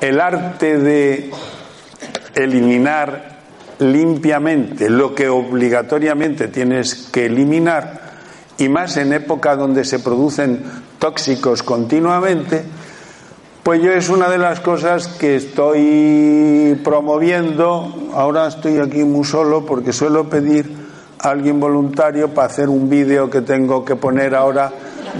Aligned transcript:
El 0.00 0.20
arte 0.20 0.78
de 0.78 1.30
eliminar 2.34 3.36
limpiamente 3.78 4.88
lo 4.88 5.14
que 5.14 5.28
obligatoriamente 5.28 6.48
tienes 6.48 6.94
que 7.12 7.26
eliminar, 7.26 8.06
y 8.58 8.68
más 8.68 8.96
en 8.96 9.12
época 9.12 9.56
donde 9.56 9.84
se 9.84 9.98
producen 9.98 10.62
tóxicos 10.98 11.62
continuamente, 11.62 12.64
pues 13.62 13.82
yo 13.82 13.92
es 13.92 14.08
una 14.08 14.28
de 14.28 14.38
las 14.38 14.60
cosas 14.60 15.08
que 15.08 15.36
estoy 15.36 16.80
promoviendo. 16.84 17.92
Ahora 18.14 18.46
estoy 18.46 18.78
aquí 18.78 19.02
muy 19.02 19.24
solo 19.24 19.66
porque 19.66 19.92
suelo 19.92 20.30
pedir 20.30 20.72
a 21.18 21.30
alguien 21.30 21.58
voluntario 21.58 22.32
para 22.32 22.46
hacer 22.46 22.68
un 22.68 22.88
vídeo 22.88 23.28
que 23.28 23.42
tengo 23.42 23.84
que 23.84 23.96
poner 23.96 24.34
ahora 24.34 24.72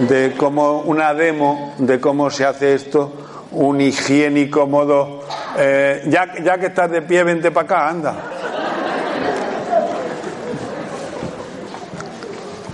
de 0.08 0.34
cómo 0.36 0.82
una 0.82 1.12
demo 1.12 1.74
de 1.78 1.98
cómo 2.00 2.30
se 2.30 2.44
hace 2.44 2.74
esto 2.74 3.25
un 3.52 3.80
higiénico 3.80 4.66
modo. 4.66 5.24
Eh, 5.56 6.02
ya, 6.06 6.34
ya 6.42 6.58
que 6.58 6.66
estás 6.66 6.90
de 6.90 7.02
pie, 7.02 7.24
vente 7.24 7.50
para 7.50 7.64
acá, 7.64 7.88
anda. 7.88 8.14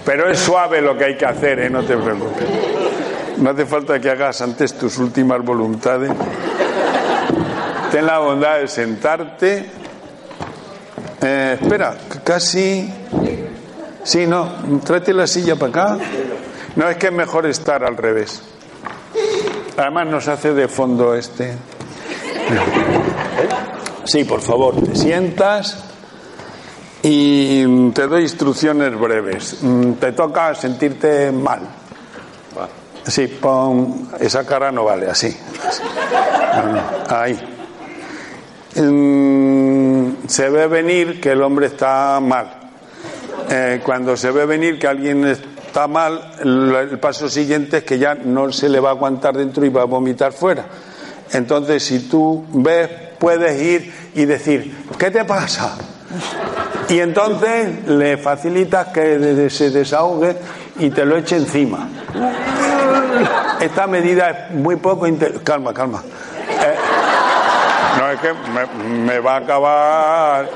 Pero 0.04 0.28
es 0.28 0.38
suave 0.38 0.80
lo 0.80 0.96
que 0.96 1.04
hay 1.04 1.16
que 1.16 1.26
hacer, 1.26 1.60
¿eh? 1.60 1.70
no 1.70 1.84
te 1.84 1.96
preocupes. 1.96 2.44
No 3.38 3.50
hace 3.50 3.66
falta 3.66 4.00
que 4.00 4.10
hagas 4.10 4.40
antes 4.42 4.74
tus 4.74 4.98
últimas 4.98 5.42
voluntades. 5.44 6.10
Ten 7.90 8.06
la 8.06 8.18
bondad 8.18 8.58
de 8.58 8.68
sentarte. 8.68 9.70
Eh, 11.20 11.58
espera, 11.60 11.94
casi. 12.24 12.92
Sí, 14.02 14.26
no, 14.26 14.80
tráete 14.84 15.12
la 15.12 15.26
silla 15.26 15.54
para 15.56 15.70
acá. 15.70 15.98
No, 16.74 16.88
es 16.88 16.96
que 16.96 17.06
es 17.06 17.12
mejor 17.12 17.46
estar 17.46 17.84
al 17.84 17.96
revés. 17.96 18.42
Además 19.76 20.06
nos 20.06 20.28
hace 20.28 20.52
de 20.52 20.68
fondo 20.68 21.14
este. 21.14 21.56
Sí, 24.04 24.24
por 24.24 24.40
favor, 24.40 24.82
te 24.82 24.94
sientas 24.96 25.84
y 27.02 27.90
te 27.92 28.06
doy 28.06 28.22
instrucciones 28.22 28.98
breves. 28.98 29.58
Mm, 29.62 29.92
te 29.94 30.12
toca 30.12 30.54
sentirte 30.54 31.32
mal. 31.32 31.60
Sí, 33.04 33.26
pon 33.26 34.10
esa 34.20 34.46
cara 34.46 34.70
no 34.70 34.84
vale, 34.84 35.08
así. 35.08 35.36
Ahí. 37.08 37.38
Mm, 38.76 40.28
se 40.28 40.48
ve 40.48 40.66
venir 40.68 41.20
que 41.20 41.32
el 41.32 41.42
hombre 41.42 41.66
está 41.66 42.20
mal. 42.20 42.62
Eh, 43.50 43.80
cuando 43.84 44.16
se 44.16 44.30
ve 44.30 44.46
venir 44.46 44.78
que 44.78 44.86
alguien 44.86 45.24
está 45.72 45.88
mal, 45.88 46.20
el 46.42 46.98
paso 46.98 47.30
siguiente 47.30 47.78
es 47.78 47.84
que 47.84 47.98
ya 47.98 48.14
no 48.14 48.52
se 48.52 48.68
le 48.68 48.78
va 48.78 48.90
a 48.90 48.92
aguantar 48.92 49.34
dentro 49.34 49.64
y 49.64 49.70
va 49.70 49.80
a 49.80 49.86
vomitar 49.86 50.30
fuera. 50.34 50.66
Entonces, 51.32 51.82
si 51.82 52.10
tú 52.10 52.44
ves, 52.52 52.90
puedes 53.18 53.58
ir 53.62 53.90
y 54.14 54.26
decir, 54.26 54.84
¿qué 54.98 55.10
te 55.10 55.24
pasa? 55.24 55.78
Y 56.90 57.00
entonces 57.00 57.88
le 57.88 58.18
facilitas 58.18 58.88
que 58.88 59.48
se 59.48 59.70
desahogue 59.70 60.36
y 60.78 60.90
te 60.90 61.06
lo 61.06 61.16
eche 61.16 61.36
encima. 61.36 61.88
Esta 63.58 63.86
medida 63.86 64.28
es 64.28 64.50
muy 64.54 64.76
poco... 64.76 65.06
Calma, 65.42 65.72
calma. 65.72 66.02
Eh, 66.50 66.74
no 67.98 68.10
es 68.10 68.20
que 68.20 68.34
me 69.06 69.18
va 69.20 69.36
a 69.36 69.38
acabar 69.38 70.50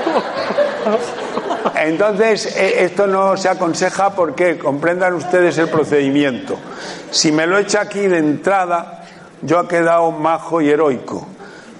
entonces, 1.76 2.56
eh, 2.56 2.84
esto 2.84 3.06
no 3.06 3.36
se 3.36 3.48
aconseja 3.48 4.10
porque 4.10 4.58
comprendan 4.58 5.14
ustedes 5.14 5.58
el 5.58 5.68
procedimiento. 5.68 6.56
Si 7.10 7.32
me 7.32 7.46
lo 7.46 7.58
echa 7.58 7.82
aquí 7.82 8.00
de 8.00 8.18
entrada, 8.18 9.04
yo 9.42 9.60
he 9.60 9.68
quedado 9.68 10.10
majo 10.10 10.60
y 10.60 10.70
heroico. 10.70 11.26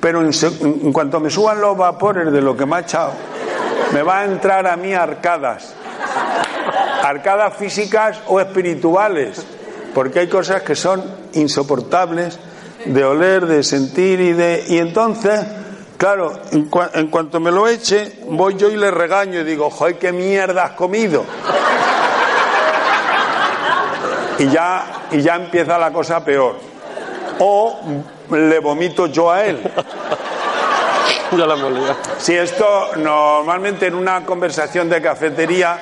Pero 0.00 0.22
en, 0.22 0.92
cuanto 0.92 1.20
me 1.20 1.30
suban 1.30 1.60
los 1.60 1.76
vapores 1.76 2.32
de 2.32 2.40
lo 2.40 2.56
que 2.56 2.64
me 2.64 2.76
ha 2.76 2.80
echado, 2.80 3.12
me 3.92 4.02
va 4.02 4.20
a 4.20 4.24
entrar 4.24 4.66
a 4.66 4.76
mí 4.76 4.94
arcadas. 4.94 5.74
Arcadas 7.02 7.56
físicas 7.56 8.20
o 8.26 8.40
espirituales. 8.40 9.44
Porque 9.94 10.20
hay 10.20 10.28
cosas 10.28 10.62
que 10.62 10.74
son 10.74 11.02
insoportables 11.34 12.38
de 12.86 13.04
oler, 13.04 13.46
de 13.46 13.62
sentir 13.62 14.20
y 14.20 14.32
de. 14.32 14.64
Y 14.69 14.78
entonces 14.78 15.44
Claro, 16.00 16.33
en, 16.50 17.09
cuanto 17.11 17.41
me 17.41 17.50
lo 17.50 17.69
eche, 17.69 18.21
voy 18.27 18.56
yo 18.56 18.71
y 18.71 18.77
le 18.78 18.91
regaño 18.91 19.41
y 19.41 19.44
digo, 19.44 19.69
joder, 19.69 19.99
qué 19.99 20.12
mierda 20.12 20.65
has 20.65 20.71
comido. 20.71 21.27
Y 24.38 24.49
ya, 24.49 25.09
y 25.11 25.21
ya 25.21 25.37
empieza 25.37 25.77
la 25.77 25.93
cosa 25.93 26.25
peor. 26.25 26.56
O 27.41 27.81
le 28.31 28.59
vomito 28.61 29.09
yo 29.09 29.31
a 29.31 29.44
él. 29.44 29.61
Ya 31.37 31.47
la 31.47 31.56
Si 32.19 32.34
esto 32.34 32.91
normalmente 32.97 33.87
en 33.87 33.94
una 33.94 34.25
conversación 34.25 34.88
de 34.88 35.00
cafetería 35.00 35.78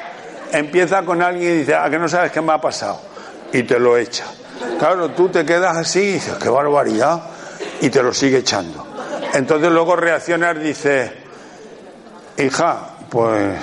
empieza 0.53 1.03
con 1.05 1.23
alguien 1.23 1.53
y 1.53 1.57
dice, 1.59 1.75
¿a 1.75 1.89
que 1.89 1.99
no 1.99 2.07
sabes 2.07 2.33
qué 2.33 2.43
me 2.43 2.53
ha 2.53 2.61
pasado? 2.61 3.01
Y 3.53 3.63
te 3.63 3.79
lo 3.79 3.97
echa. 3.97 4.25
Claro, 4.79 5.11
tú 5.11 5.29
te 5.29 5.47
quedas 5.47 5.77
así 5.77 6.01
y 6.01 6.13
dices, 6.15 6.35
qué 6.35 6.51
barbaridad, 6.51 7.23
y 7.81 7.89
te 7.89 8.03
lo 8.03 8.13
sigue 8.13 8.39
echando. 8.39 8.88
Entonces 9.35 9.71
luego 9.71 9.95
reaccionar 9.97 10.59
dice, 10.59 11.13
hija, 12.37 12.91
pues 13.11 13.59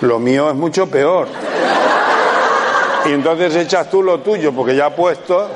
lo 0.00 0.18
mío 0.18 0.50
es 0.50 0.56
mucho 0.56 0.88
peor. 0.88 1.28
Y 3.04 3.12
entonces 3.12 3.54
echas 3.54 3.88
tú 3.88 4.02
lo 4.02 4.20
tuyo, 4.20 4.52
porque 4.52 4.74
ya 4.74 4.86
ha 4.86 4.94
puesto. 4.94 5.48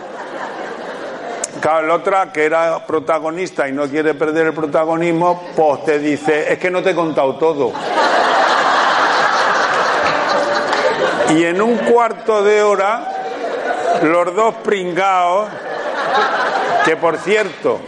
Claro, 1.61 1.89
la 1.89 1.95
otra 1.95 2.33
que 2.33 2.45
era 2.45 2.87
protagonista 2.87 3.69
y 3.69 3.73
no 3.73 3.89
quiere 3.89 4.15
perder 4.15 4.47
el 4.47 4.53
protagonismo, 4.55 5.49
pues 5.57 5.85
te 5.85 5.99
dice, 5.99 6.53
es 6.53 6.59
que 6.59 6.71
no 6.71 6.83
te 6.83 6.91
he 6.91 6.95
contado 6.95 7.35
todo. 7.35 7.73
Y 11.35 11.45
en 11.45 11.61
un 11.61 11.77
cuarto 11.79 12.43
de 12.43 12.63
hora, 12.63 14.01
los 14.03 14.35
dos 14.35 14.55
pringaos, 14.65 15.49
que 16.85 16.97
por 16.97 17.19
cierto, 17.19 17.81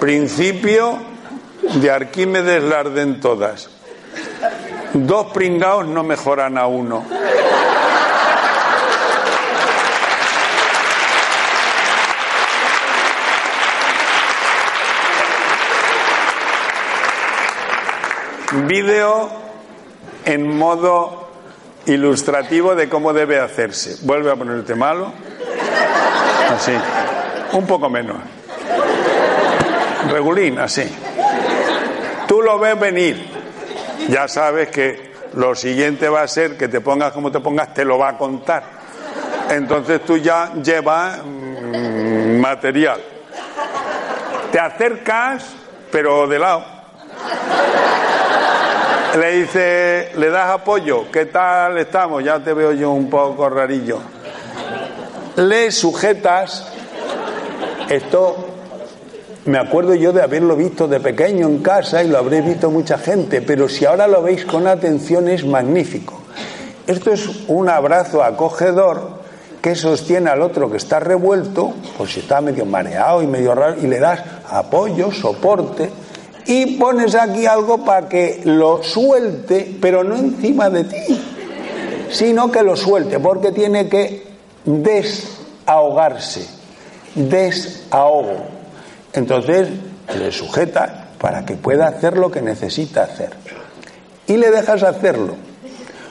Principio 0.00 0.98
de 1.62 1.90
Arquímedes 1.90 2.62
la 2.62 2.80
arden 2.80 3.20
todas. 3.20 3.70
Dos 4.92 5.32
pringaos 5.32 5.86
no 5.86 6.02
mejoran 6.02 6.58
a 6.58 6.66
uno. 6.66 7.04
Vídeo 18.66 19.28
en 20.24 20.56
modo 20.56 21.30
ilustrativo 21.86 22.74
de 22.74 22.88
cómo 22.88 23.12
debe 23.12 23.40
hacerse. 23.40 23.96
Vuelve 24.02 24.30
a 24.30 24.36
ponerte 24.36 24.74
malo. 24.74 25.12
Así. 26.50 26.72
Un 27.52 27.66
poco 27.66 27.88
menos 27.88 28.35
regulín, 30.08 30.58
así. 30.58 30.84
Tú 32.26 32.42
lo 32.42 32.58
ves 32.58 32.78
venir. 32.78 33.36
Ya 34.08 34.28
sabes 34.28 34.68
que 34.68 35.12
lo 35.34 35.54
siguiente 35.54 36.08
va 36.08 36.22
a 36.22 36.28
ser 36.28 36.56
que 36.56 36.68
te 36.68 36.80
pongas 36.80 37.12
como 37.12 37.30
te 37.30 37.40
pongas, 37.40 37.74
te 37.74 37.84
lo 37.84 37.98
va 37.98 38.10
a 38.10 38.18
contar. 38.18 38.62
Entonces 39.50 40.04
tú 40.04 40.16
ya 40.16 40.52
llevas 40.54 41.18
mm, 41.24 42.38
material. 42.38 43.00
Te 44.50 44.58
acercas, 44.58 45.44
pero 45.90 46.26
de 46.26 46.38
lado. 46.38 46.64
Le 49.18 49.32
dice, 49.38 50.12
le 50.16 50.28
das 50.28 50.50
apoyo, 50.50 51.10
¿qué 51.10 51.26
tal 51.26 51.78
estamos? 51.78 52.22
Ya 52.22 52.38
te 52.38 52.52
veo 52.52 52.72
yo 52.72 52.90
un 52.90 53.08
poco 53.08 53.48
rarillo. 53.48 54.00
Le 55.36 55.70
sujetas, 55.70 56.70
esto 57.88 58.55
me 59.46 59.58
acuerdo 59.58 59.94
yo 59.94 60.12
de 60.12 60.22
haberlo 60.22 60.56
visto 60.56 60.88
de 60.88 60.98
pequeño 60.98 61.46
en 61.46 61.58
casa 61.58 62.02
y 62.02 62.08
lo 62.08 62.18
habré 62.18 62.42
visto 62.42 62.70
mucha 62.70 62.98
gente, 62.98 63.40
pero 63.42 63.68
si 63.68 63.84
ahora 63.84 64.08
lo 64.08 64.22
veis 64.22 64.44
con 64.44 64.66
atención 64.66 65.28
es 65.28 65.44
magnífico. 65.44 66.20
Esto 66.86 67.12
es 67.12 67.28
un 67.48 67.68
abrazo 67.68 68.22
acogedor 68.22 69.20
que 69.62 69.74
sostiene 69.74 70.30
al 70.30 70.42
otro 70.42 70.70
que 70.70 70.76
está 70.76 71.00
revuelto, 71.00 71.74
pues 71.96 72.12
si 72.12 72.20
está 72.20 72.40
medio 72.40 72.66
mareado 72.66 73.22
y 73.22 73.26
medio 73.26 73.54
raro, 73.54 73.76
y 73.80 73.86
le 73.86 73.98
das 73.98 74.20
apoyo, 74.50 75.12
soporte, 75.12 75.90
y 76.46 76.76
pones 76.76 77.14
aquí 77.14 77.46
algo 77.46 77.84
para 77.84 78.08
que 78.08 78.42
lo 78.44 78.82
suelte, 78.82 79.76
pero 79.80 80.04
no 80.04 80.16
encima 80.16 80.70
de 80.70 80.84
ti, 80.84 81.20
sino 82.10 82.50
que 82.50 82.62
lo 82.62 82.76
suelte, 82.76 83.18
porque 83.18 83.50
tiene 83.52 83.88
que 83.88 84.26
desahogarse, 84.64 86.46
desahogo. 87.14 88.55
Entonces 89.16 89.68
le 90.16 90.30
sujeta 90.30 91.08
para 91.18 91.44
que 91.44 91.56
pueda 91.56 91.88
hacer 91.88 92.16
lo 92.16 92.30
que 92.30 92.42
necesita 92.42 93.02
hacer. 93.02 93.30
Y 94.26 94.36
le 94.36 94.50
dejas 94.50 94.82
hacerlo. 94.82 95.34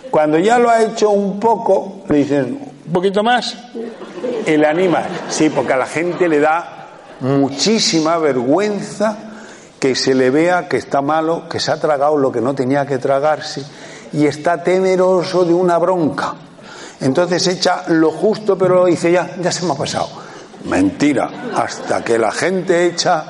Cuando 0.10 0.38
ya 0.40 0.58
lo 0.60 0.70
ha 0.70 0.82
hecho 0.82 1.10
un 1.12 1.40
poco, 1.40 2.04
le 2.10 2.18
dices, 2.18 2.46
un 2.46 2.94
poquito 2.94 3.24
más, 3.24 3.56
y 4.46 4.58
le 4.58 4.68
animas. 4.68 5.06
Sí, 5.30 5.50
porque 5.50 5.74
a 5.74 5.78
la 5.78 5.86
gente 5.86 6.28
le 6.28 6.40
da 6.40 6.88
muchísima 7.20 8.18
vergüenza 8.18 9.18
que 9.80 9.96
se 9.96 10.16
le 10.16 10.30
vea 10.30 10.68
que 10.68 10.78
está 10.78 11.02
malo, 11.02 11.48
que 11.50 11.60
se 11.60 11.72
ha 11.72 11.80
tragado 11.80 12.18
lo 12.18 12.32
que 12.32 12.42
no 12.42 12.56
tenía 12.56 12.86
que 12.86 12.98
tragarse 12.98 13.64
y 14.14 14.26
está 14.26 14.64
temeroso 14.64 15.46
de 15.46 15.54
una 15.54 15.78
bronca. 15.78 16.34
Entonces 17.02 17.46
echa 17.48 17.84
lo 17.88 18.12
justo, 18.12 18.58
pero 18.58 18.86
dice, 18.86 19.12
ya, 19.12 19.36
ya 19.40 19.52
se 19.52 19.66
me 19.66 19.74
ha 19.74 19.76
pasado. 19.76 20.25
Mentira, 20.64 21.30
hasta 21.56 22.04
que 22.04 22.18
la 22.18 22.32
gente 22.32 22.88
echa 22.88 23.26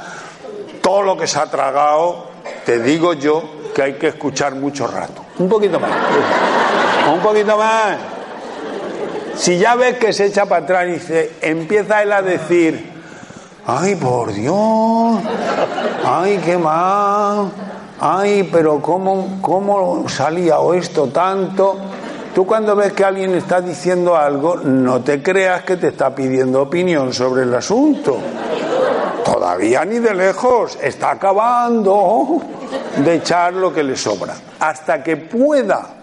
todo 0.81 1.01
lo 1.01 1.18
que 1.18 1.27
se 1.27 1.39
ha 1.39 1.48
tragado, 1.48 2.27
te 2.66 2.80
digo 2.80 3.13
yo 3.13 3.44
que 3.74 3.81
hay 3.81 3.94
que 3.94 4.07
escuchar 4.07 4.56
mucho 4.56 4.88
rato. 4.88 5.25
Un 5.39 5.50
poquito 5.50 5.80
más. 5.80 5.92
Un 7.13 7.19
poquito 7.19 7.57
más. 7.57 7.98
Si 9.36 9.57
ya 9.57 9.75
ves 9.75 9.98
que 9.98 10.13
se 10.13 10.27
echa 10.27 10.45
para 10.45 10.63
atrás 10.63 10.88
y 10.88 10.92
dice, 10.94 11.33
empieza 11.42 12.01
él 12.01 12.13
a 12.13 12.22
decir, 12.22 12.94
ay 13.66 13.95
por 13.95 14.31
Dios, 14.33 15.19
ay 16.06 16.39
qué 16.44 16.57
mal, 16.57 17.51
ay 18.00 18.48
pero 18.51 18.81
cómo, 18.81 19.39
cómo 19.42 20.07
salía 20.07 20.56
esto 20.75 21.07
tanto. 21.07 21.78
Tú 22.36 22.46
cuando 22.46 22.76
ves 22.76 22.92
que 22.92 23.06
alguien 23.06 23.34
está 23.34 23.62
diciendo 23.62 24.18
algo, 24.18 24.58
no 24.58 25.02
te 25.02 25.24
creas 25.24 25.64
que 25.64 25.78
te 25.78 25.88
está 25.88 26.14
pidiendo 26.14 26.64
opinión 26.64 27.14
sobre 27.14 27.44
el 27.44 27.56
asunto. 27.56 28.20
Todavía 29.24 29.86
ni 29.86 30.00
de 30.00 30.14
lejos, 30.14 30.78
está 30.82 31.12
acabando 31.12 32.42
de 32.98 33.16
echar 33.16 33.54
lo 33.54 33.74
que 33.74 33.84
le 33.84 33.96
sobra. 33.96 34.36
Hasta 34.60 35.02
que 35.02 35.16
pueda 35.16 35.96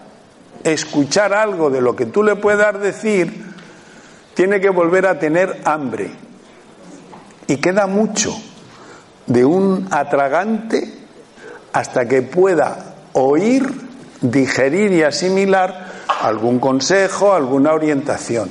escuchar 0.63 1.35
algo 1.35 1.69
de 1.69 1.81
lo 1.81 1.95
que 1.95 2.07
tú 2.07 2.23
le 2.23 2.35
puedas 2.35 2.81
decir, 2.81 3.53
tiene 4.33 4.59
que 4.59 4.71
volver 4.71 5.05
a 5.05 5.19
tener 5.19 5.61
hambre. 5.65 6.09
Y 7.45 7.57
queda 7.57 7.85
mucho 7.85 8.35
de 9.27 9.45
un 9.45 9.87
atragante 9.91 10.95
hasta 11.73 12.07
que 12.07 12.23
pueda 12.23 12.95
oír, 13.13 13.71
digerir 14.19 14.93
y 14.93 15.03
asimilar 15.03 15.92
algún 16.23 16.59
consejo, 16.59 17.33
alguna 17.33 17.73
orientación. 17.73 18.49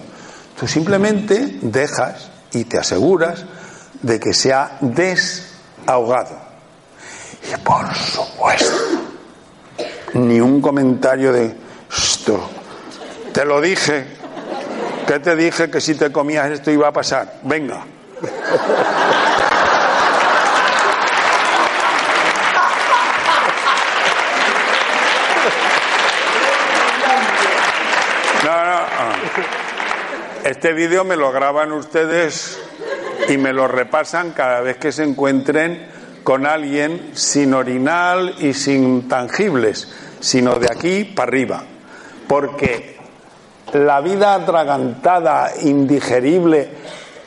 Tú 0.59 0.69
simplemente 0.69 1.59
dejas 1.63 2.31
y 2.53 2.65
te 2.65 2.79
aseguras 2.79 3.45
de 4.03 4.21
que 4.21 4.35
se 4.35 4.53
ha 4.53 4.77
desahogado. 4.81 6.39
Y 7.51 7.59
por 7.63 7.93
supuesto, 7.95 8.77
ni 10.15 10.39
un 10.39 10.61
comentario 10.61 11.33
de 11.33 11.57
esto. 11.91 12.41
Te 13.33 13.45
lo 13.45 13.61
dije. 13.61 14.21
¿Qué 15.07 15.19
te 15.19 15.35
dije 15.35 15.71
que 15.71 15.81
si 15.81 15.95
te 15.95 16.13
comías 16.13 16.51
esto 16.51 16.71
iba 16.71 16.89
a 16.89 16.93
pasar? 16.93 17.41
Venga. 17.43 17.85
Este 30.45 30.73
vídeo 30.73 31.05
me 31.05 31.17
lo 31.17 31.33
graban 31.33 31.73
ustedes 31.73 32.59
y 33.29 33.39
me 33.39 33.53
lo 33.53 33.69
repasan 33.69 34.33
cada 34.33 34.61
vez 34.61 34.77
que 34.77 34.93
se 34.93 35.05
encuentren 35.05 35.87
con 36.23 36.47
alguien 36.47 37.11
sin 37.15 37.55
orinal 37.55 38.35
y 38.39 38.53
sin 38.53 39.09
tangibles, 39.09 39.89
sino 40.21 40.59
de 40.59 40.69
aquí 40.71 41.05
para 41.05 41.29
arriba. 41.29 41.63
Porque 42.27 42.97
la 43.73 44.01
vida 44.01 44.35
atragantada, 44.35 45.53
indigerible, 45.63 46.71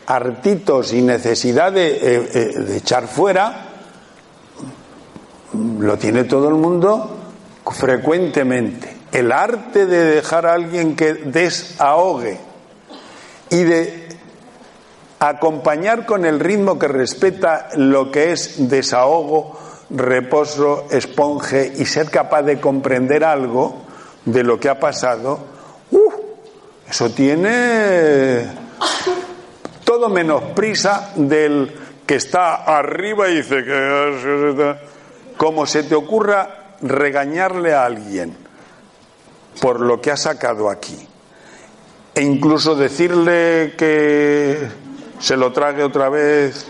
hartitos 0.08 0.94
y 0.94 1.02
necesidad 1.02 1.72
de, 1.72 1.88
eh, 1.88 2.30
eh, 2.34 2.60
de 2.60 2.78
echar 2.78 3.08
fuera, 3.08 3.70
lo 5.80 5.98
tiene 5.98 6.26
todo 6.26 6.50
el 6.50 6.56
mundo 6.56 7.18
frecuentemente. 7.72 8.95
El 9.16 9.32
arte 9.32 9.86
de 9.86 10.16
dejar 10.16 10.46
a 10.46 10.52
alguien 10.52 10.94
que 10.94 11.14
desahogue 11.14 12.38
y 13.50 13.64
de 13.64 14.10
acompañar 15.20 16.06
con 16.06 16.26
el 16.26 16.38
ritmo 16.38 16.78
que 16.78 16.90
respeta 16.90 17.70
lo 17.78 18.12
que 18.12 18.34
es 18.34 18.68
desahogo, 18.68 19.58
reposo, 19.90 20.88
esponje 20.92 21.72
y 21.78 21.86
ser 21.86 22.10
capaz 22.10 22.42
de 22.42 22.60
comprender 22.60 23.24
algo 23.24 23.86
de 24.26 24.44
lo 24.44 24.60
que 24.60 24.68
ha 24.68 24.82
pasado, 24.82 25.40
uh, 25.92 26.12
eso 26.90 27.10
tiene 27.12 28.50
todo 29.86 30.10
menos 30.10 30.44
prisa 30.54 31.12
del 31.16 31.74
que 32.06 32.16
está 32.16 32.66
arriba 32.66 33.30
y 33.30 33.38
dice 33.38 33.64
que 33.64 34.76
como 35.38 35.66
se 35.66 35.84
te 35.84 35.96
ocurra 35.96 36.76
regañarle 36.82 37.74
a 37.74 37.86
alguien 37.86 38.45
por 39.62 39.80
lo 39.80 40.02
que 40.02 40.12
ha 40.12 40.18
sacado 40.18 40.70
aquí 40.70 41.08
e 42.16 42.24
incluso 42.24 42.76
decirle 42.76 43.74
que 43.78 44.70
se 45.20 45.36
lo 45.36 45.52
trague 45.52 45.84
otra 45.84 46.08
vez, 46.08 46.66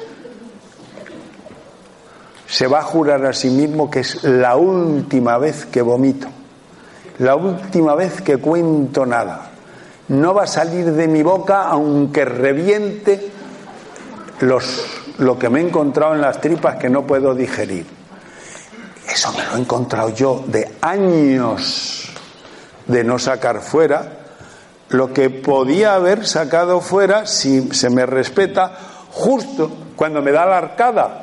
se 2.48 2.66
va 2.66 2.80
a 2.80 2.84
jurar 2.84 3.24
a 3.28 3.34
sí 3.34 3.52
mismo 3.52 3.90
que 3.90 4.00
es 4.00 4.24
la 4.24 4.56
última 4.56 5.38
vez 5.38 5.68
que 5.68 5.84
vomito, 5.84 6.28
la 7.20 7.36
última 7.36 7.94
vez 7.94 8.22
que 8.24 8.38
cuento 8.38 9.06
nada. 9.06 9.52
No 10.08 10.34
va 10.34 10.44
a 10.44 10.48
salir 10.48 10.92
de 10.92 11.08
mi 11.08 11.22
boca 11.22 11.68
aunque 11.68 12.26
reviente 12.26 13.30
los, 14.40 14.86
lo 15.20 15.38
que 15.38 15.50
me 15.50 15.60
he 15.60 15.64
encontrado 15.64 16.16
en 16.16 16.22
las 16.22 16.42
tripas 16.42 16.78
que 16.78 16.90
no 16.90 17.06
puedo 17.06 17.36
digerir. 17.36 17.86
Eso 19.08 19.32
me 19.34 19.46
lo 19.46 19.58
he 19.58 19.60
encontrado 19.60 20.10
yo 20.10 20.44
de 20.48 20.76
años 20.82 22.05
de 22.88 23.04
no 23.04 23.20
sacar 23.20 23.62
fuera 23.62 24.26
lo 24.90 25.14
que 25.14 25.30
podía 25.30 25.96
haber 25.96 26.28
sacado 26.28 26.82
fuera, 26.82 27.26
si 27.26 27.74
se 27.74 27.90
me 27.90 28.06
respeta, 28.06 28.78
justo 29.12 29.72
cuando 29.96 30.22
me 30.22 30.32
da 30.32 30.46
la 30.46 30.58
arcada. 30.58 31.22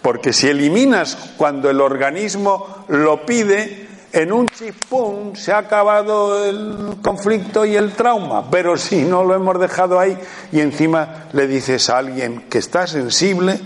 Porque 0.00 0.32
si 0.32 0.48
eliminas 0.48 1.16
cuando 1.36 1.70
el 1.70 1.80
organismo 1.80 2.84
lo 2.88 3.24
pide, 3.24 3.88
en 4.12 4.32
un 4.32 4.46
chispón 4.48 5.34
se 5.34 5.52
ha 5.52 5.58
acabado 5.58 6.44
el 6.44 6.98
conflicto 7.02 7.64
y 7.64 7.76
el 7.76 7.92
trauma. 7.92 8.48
Pero 8.50 8.76
si 8.76 9.02
no 9.02 9.24
lo 9.24 9.34
hemos 9.34 9.58
dejado 9.58 9.98
ahí 9.98 10.16
y 10.52 10.60
encima 10.60 11.26
le 11.32 11.46
dices 11.46 11.90
a 11.90 11.98
alguien 11.98 12.48
que 12.48 12.58
está 12.58 12.86
sensible 12.86 13.58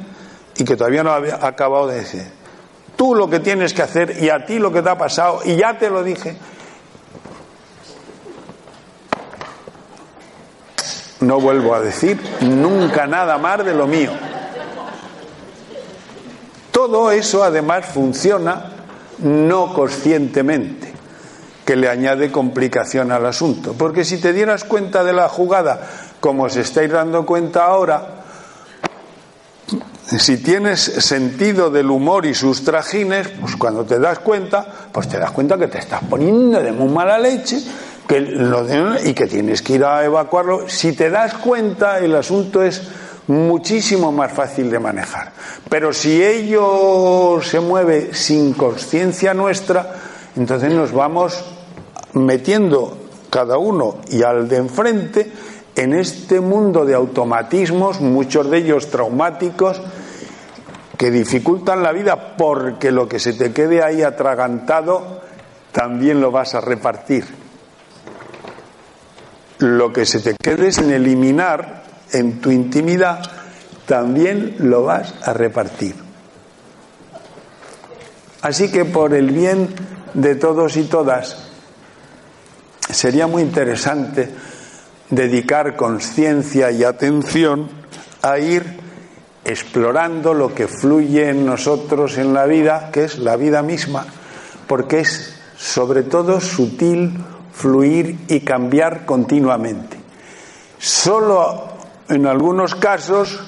y 0.57 0.65
que 0.65 0.77
todavía 0.77 1.05
no 1.05 1.11
había 1.11 1.45
acabado 1.45 1.89
de 1.89 1.97
decir, 1.97 2.38
tú 2.99 3.15
lo 3.15 3.31
que 3.31 3.41
tienes 3.41 3.73
que 3.73 3.81
hacer 3.81 4.21
y 4.21 4.29
a 4.29 4.45
ti 4.45 4.59
lo 4.59 4.71
que 4.71 4.83
te 4.83 4.91
ha 4.91 4.99
pasado 4.99 5.41
y 5.45 5.57
ya 5.57 5.79
te 5.79 5.89
lo 5.89 6.03
dije, 6.03 6.37
No 11.21 11.41
vuelvo 11.41 11.75
a 11.75 11.81
decir 11.81 12.21
nunca 12.43 13.07
nada 13.07 13.39
más 13.39 13.65
de 13.65 13.75
lo 13.75 13.87
mío. 13.87 14.13
Todo 16.71 17.11
eso 17.11 17.43
además 17.43 17.87
funciona 17.87 18.73
no 19.19 19.75
conscientemente, 19.75 20.93
que 21.65 21.75
le 21.75 21.89
añade 21.89 22.31
complicación 22.31 23.11
al 23.11 23.27
asunto. 23.27 23.75
Porque 23.77 24.05
si 24.05 24.19
te 24.19 24.33
dieras 24.33 24.63
cuenta 24.63 25.03
de 25.03 25.13
la 25.13 25.29
jugada, 25.29 25.81
como 26.21 26.45
os 26.45 26.55
estáis 26.55 26.91
dando 26.91 27.27
cuenta 27.27 27.65
ahora, 27.65 28.18
si 30.17 30.39
tienes 30.39 30.81
sentido 30.81 31.71
del 31.71 31.91
humor 31.91 32.25
y 32.25 32.35
sus 32.35 32.65
trajines, 32.65 33.29
pues 33.41 33.57
cuando 33.57 33.85
te 33.85 33.99
das 33.99 34.21
cuenta, 34.21 34.67
pues 34.91 35.09
te 35.09 35.19
das 35.19 35.31
cuenta 35.33 35.59
que 35.59 35.69
te 35.69 35.79
estás 35.79 36.03
poniendo 36.09 36.63
de 36.63 36.73
muy 36.73 36.89
mala 36.89 37.19
leche 37.19 37.61
que 38.07 38.21
lo 38.21 38.65
y 39.05 39.13
que 39.13 39.27
tienes 39.27 39.61
que 39.61 39.75
ir 39.75 39.85
a 39.85 40.03
evacuarlo. 40.03 40.67
Si 40.67 40.95
te 40.95 41.11
das 41.11 41.35
cuenta, 41.35 41.99
el 41.99 42.17
asunto 42.17 42.63
es 42.63 42.83
muchísimo 43.27 44.11
más 44.11 44.33
fácil 44.33 44.71
de 44.71 44.79
manejar. 44.79 45.33
Pero 45.69 45.93
si 45.93 46.25
ello 46.25 47.41
se 47.43 47.61
mueve 47.61 48.15
sin 48.15 48.55
conciencia 48.55 49.35
nuestra, 49.35 49.95
entonces 50.37 50.73
nos 50.73 50.91
vamos 50.93 51.45
metiendo 52.15 52.97
cada 53.29 53.59
uno 53.59 53.99
y 54.09 54.23
al 54.23 54.49
de 54.49 54.57
enfrente 54.57 55.31
en 55.77 55.93
este 55.93 56.41
mundo 56.41 56.87
de 56.87 56.95
automatismos, 56.95 58.01
muchos 58.01 58.51
de 58.51 58.59
ellos 58.59 58.89
traumáticos, 58.89 59.81
que 60.99 61.11
dificultan 61.13 61.83
la 61.83 61.93
vida 61.93 62.37
porque 62.37 62.91
lo 62.91 63.09
que 63.09 63.21
se 63.21 63.33
te 63.33 63.53
quede 63.53 63.85
ahí 63.85 64.03
atragantado 64.03 65.23
también 65.71 66.21
lo 66.21 66.33
vas 66.33 66.57
a 66.57 66.61
repartir. 66.61 67.25
Lo 69.59 69.93
que 69.93 70.05
se 70.05 70.19
te 70.19 70.35
quede 70.35 70.73
sin 70.73 70.91
eliminar 70.91 71.85
en 72.13 72.41
tu 72.41 72.51
intimidad 72.51 73.21
también 73.87 74.57
lo 74.59 74.83
vas 74.83 75.15
a 75.23 75.33
repartir. 75.33 75.95
Así 78.43 78.71
que 78.71 78.85
por 78.85 79.15
el 79.15 79.31
bien 79.31 79.69
de 80.15 80.35
todos 80.35 80.77
y 80.77 80.85
todas, 80.85 81.49
sería 82.91 83.29
muy 83.29 83.43
interesante 83.43 84.31
dedicar 85.11 85.77
conciencia 85.77 86.73
y 86.73 86.83
atención 86.83 87.69
a 88.23 88.39
ir 88.39 88.88
explorando 89.49 90.35
lo 90.35 90.55
que 90.55 90.69
fluye 90.69 91.31
en 91.31 91.47
nosotros 91.47 92.19
en 92.19 92.35
la 92.35 92.45
vida, 92.45 92.91
que 92.93 93.05
es 93.05 93.19
la 93.19 93.37
vida 93.37 93.63
misma, 93.63 94.05
porque 94.67 95.01
es 95.01 95.41
sobre 95.57 96.03
todo 96.03 96.39
sutil 96.39 97.19
fluir 97.51 98.19
y 98.29 98.41
cambiar 98.41 99.07
continuamente. 99.07 99.97
Solo 100.79 101.67
en 102.11 102.27
algunos 102.27 102.75
casos 102.75 103.41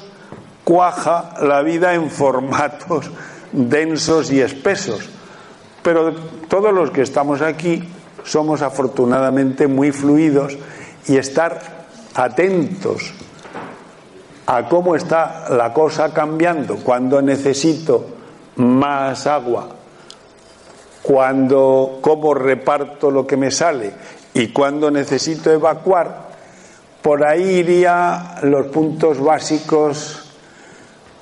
cuaja 0.65 1.35
la 1.43 1.61
vida 1.61 1.93
en 1.93 2.11
formatos 2.11 3.11
densos 3.53 4.33
y 4.33 4.41
espesos, 4.41 5.07
pero 5.83 6.15
todos 6.49 6.73
los 6.73 6.91
que 6.91 7.03
estamos 7.03 7.43
aquí 7.43 7.87
somos 8.25 8.63
afortunadamente 8.63 9.67
muy 9.67 9.93
fluidos 9.93 10.57
y 11.07 11.19
estar 11.19 11.87
atentos 12.15 13.13
a 14.53 14.69
cómo 14.69 14.97
está 14.97 15.45
la 15.51 15.73
cosa 15.73 16.13
cambiando, 16.13 16.79
cuando 16.79 17.23
necesito 17.23 18.05
más 18.57 19.29
agua, 19.29 19.69
cuando 21.03 22.01
cómo 22.01 22.35
reparto 22.35 23.13
lo 23.13 23.29
que 23.29 23.37
me 23.37 23.53
sale 23.53 23.93
y 24.35 24.49
cuando 24.49 24.91
necesito 24.91 25.53
evacuar, 25.53 26.31
por 27.01 27.25
ahí 27.25 27.61
iría 27.61 28.41
los 28.43 28.67
puntos 28.67 29.21
básicos 29.21 30.33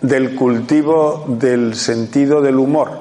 del 0.00 0.34
cultivo 0.34 1.26
del 1.28 1.74
sentido 1.74 2.40
del 2.40 2.58
humor. 2.58 2.92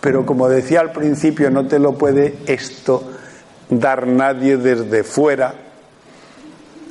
Pero 0.00 0.26
como 0.26 0.48
decía 0.48 0.80
al 0.80 0.90
principio, 0.90 1.48
no 1.48 1.68
te 1.68 1.78
lo 1.78 1.92
puede 1.92 2.38
esto 2.46 3.04
dar 3.70 4.08
nadie 4.08 4.56
desde 4.56 5.04
fuera, 5.04 5.54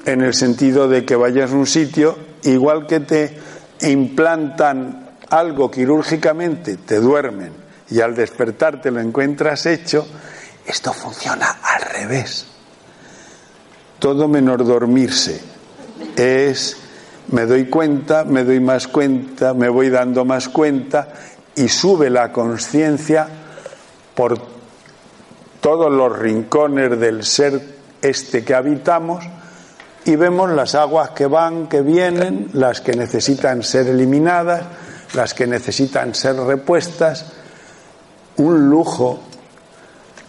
en 0.06 0.22
el 0.22 0.34
sentido 0.34 0.88
de 0.88 1.04
que 1.04 1.18
vayas 1.18 1.52
a 1.52 1.56
un 1.56 1.68
sitio 1.68 2.25
igual 2.46 2.88
que 2.88 3.00
te 3.02 3.38
implantan 3.82 5.18
algo 5.30 5.70
quirúrgicamente, 5.70 6.78
te 6.78 7.00
duermen 7.00 7.52
y 7.90 8.02
al 8.02 8.16
despertar 8.16 8.82
te 8.82 8.92
lo 8.92 9.00
encuentras 9.00 9.66
hecho, 9.66 10.08
esto 10.66 10.94
funciona 10.94 11.60
al 11.62 11.82
revés. 11.82 12.46
Todo 14.00 14.28
menos 14.28 14.66
dormirse 14.66 15.40
es 16.16 16.78
me 17.28 17.46
doy 17.46 17.66
cuenta, 17.66 18.24
me 18.24 18.44
doy 18.44 18.60
más 18.60 18.88
cuenta, 18.88 19.54
me 19.54 19.70
voy 19.70 19.90
dando 19.90 20.26
más 20.26 20.50
cuenta 20.50 21.08
y 21.56 21.68
sube 21.70 22.10
la 22.10 22.32
conciencia 22.32 23.28
por 24.14 24.38
todos 25.60 25.92
los 25.92 26.18
rincones 26.18 27.00
del 27.00 27.24
ser 27.24 27.76
este 28.02 28.44
que 28.44 28.54
habitamos 28.54 29.26
y 30.06 30.16
vemos 30.16 30.52
las 30.52 30.76
aguas 30.76 31.10
que 31.10 31.26
van, 31.26 31.68
que 31.68 31.82
vienen, 31.82 32.50
las 32.54 32.80
que 32.80 32.94
necesitan 32.94 33.64
ser 33.64 33.88
eliminadas, 33.88 34.64
las 35.16 35.34
que 35.34 35.48
necesitan 35.48 36.14
ser 36.14 36.36
repuestas. 36.36 37.34
Un 38.38 38.70
lujo 38.70 39.20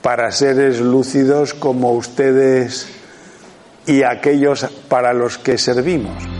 para 0.01 0.31
seres 0.31 0.81
lúcidos 0.81 1.53
como 1.53 1.93
ustedes 1.93 2.89
y 3.87 4.03
aquellos 4.03 4.67
para 4.89 5.13
los 5.13 5.37
que 5.37 5.59
servimos. 5.59 6.36